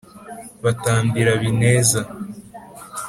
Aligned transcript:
batambira 0.63 1.31
b’ineza 1.41 1.99